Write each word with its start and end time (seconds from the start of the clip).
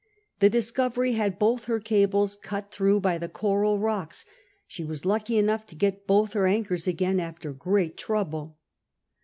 Tlie 0.39 0.49
Discovery 0.49 1.11
had 1.13 1.37
both 1.37 1.65
her 1.65 1.79
cables 1.79 2.35
(jiit 2.35 2.71
through 2.71 2.99
by 3.01 3.19
the 3.19 3.29
coral 3.29 3.77
rocks: 3.77 4.25
she 4.65 4.83
was 4.83 5.05
lucky 5.05 5.37
enough 5.37 5.67
to 5.67 5.75
get 5.75 6.07
both 6.07 6.33
her 6.33 6.47
anchors 6.47 6.87
again, 6.87 7.19
after 7.19 7.53
great 7.53 7.97
trouble. 7.97 8.57